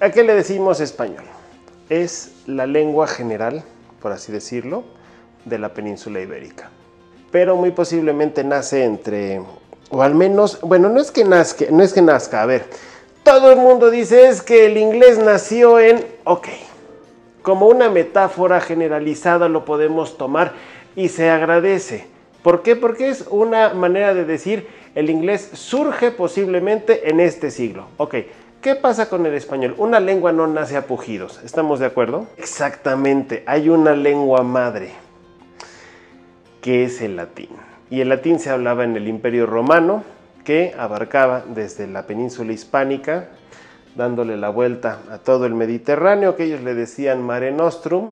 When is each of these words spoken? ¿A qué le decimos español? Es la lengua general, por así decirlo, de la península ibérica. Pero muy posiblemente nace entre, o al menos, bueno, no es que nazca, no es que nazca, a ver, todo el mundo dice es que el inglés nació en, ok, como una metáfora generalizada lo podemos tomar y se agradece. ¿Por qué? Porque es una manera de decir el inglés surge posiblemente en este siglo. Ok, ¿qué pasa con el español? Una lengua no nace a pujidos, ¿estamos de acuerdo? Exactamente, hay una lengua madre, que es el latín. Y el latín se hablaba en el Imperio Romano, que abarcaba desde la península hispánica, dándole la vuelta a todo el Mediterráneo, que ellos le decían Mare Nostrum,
¿A 0.00 0.10
qué 0.10 0.22
le 0.22 0.32
decimos 0.32 0.78
español? 0.78 1.24
Es 1.88 2.30
la 2.46 2.68
lengua 2.68 3.08
general, 3.08 3.64
por 4.00 4.12
así 4.12 4.30
decirlo, 4.30 4.84
de 5.44 5.58
la 5.58 5.74
península 5.74 6.20
ibérica. 6.20 6.70
Pero 7.32 7.56
muy 7.56 7.72
posiblemente 7.72 8.44
nace 8.44 8.84
entre, 8.84 9.42
o 9.90 10.00
al 10.00 10.14
menos, 10.14 10.60
bueno, 10.60 10.88
no 10.88 11.00
es 11.00 11.10
que 11.10 11.24
nazca, 11.24 11.64
no 11.72 11.82
es 11.82 11.92
que 11.92 12.00
nazca, 12.00 12.42
a 12.42 12.46
ver, 12.46 12.66
todo 13.24 13.50
el 13.50 13.58
mundo 13.58 13.90
dice 13.90 14.28
es 14.28 14.40
que 14.40 14.66
el 14.66 14.76
inglés 14.76 15.18
nació 15.18 15.80
en, 15.80 16.06
ok, 16.22 16.46
como 17.42 17.66
una 17.66 17.90
metáfora 17.90 18.60
generalizada 18.60 19.48
lo 19.48 19.64
podemos 19.64 20.16
tomar 20.16 20.52
y 20.94 21.08
se 21.08 21.28
agradece. 21.28 22.06
¿Por 22.44 22.62
qué? 22.62 22.76
Porque 22.76 23.08
es 23.08 23.24
una 23.30 23.74
manera 23.74 24.14
de 24.14 24.24
decir 24.24 24.68
el 24.94 25.10
inglés 25.10 25.50
surge 25.54 26.12
posiblemente 26.12 27.10
en 27.10 27.18
este 27.18 27.50
siglo. 27.50 27.88
Ok, 27.96 28.14
¿qué 28.60 28.74
pasa 28.74 29.08
con 29.08 29.26
el 29.26 29.34
español? 29.34 29.74
Una 29.78 30.00
lengua 30.00 30.32
no 30.32 30.46
nace 30.46 30.76
a 30.76 30.86
pujidos, 30.86 31.40
¿estamos 31.44 31.80
de 31.80 31.86
acuerdo? 31.86 32.26
Exactamente, 32.36 33.42
hay 33.46 33.68
una 33.68 33.94
lengua 33.94 34.42
madre, 34.42 34.92
que 36.60 36.84
es 36.84 37.00
el 37.00 37.16
latín. 37.16 37.50
Y 37.90 38.00
el 38.00 38.08
latín 38.08 38.38
se 38.38 38.50
hablaba 38.50 38.84
en 38.84 38.96
el 38.96 39.08
Imperio 39.08 39.46
Romano, 39.46 40.04
que 40.44 40.74
abarcaba 40.78 41.44
desde 41.46 41.86
la 41.86 42.06
península 42.06 42.52
hispánica, 42.52 43.28
dándole 43.96 44.36
la 44.36 44.48
vuelta 44.48 45.00
a 45.10 45.18
todo 45.18 45.44
el 45.46 45.54
Mediterráneo, 45.54 46.36
que 46.36 46.44
ellos 46.44 46.62
le 46.62 46.74
decían 46.74 47.22
Mare 47.22 47.50
Nostrum, 47.50 48.06